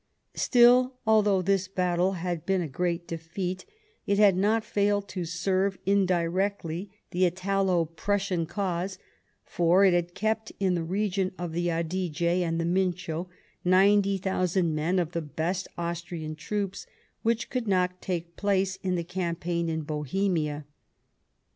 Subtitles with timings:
[0.33, 3.67] Still, although this battle had been a great defeat,
[4.07, 8.97] it had not failed to serve indirectly the Italo Prussian cause;
[9.45, 13.27] for it had kept in the region of the Adige and the Mincio
[13.63, 16.87] ninety thousand men of the best Austrian troops,
[17.21, 20.65] which could not take part in the campaign in Bohemia.